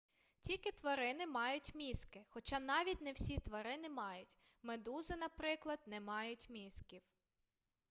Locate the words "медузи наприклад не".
4.63-5.99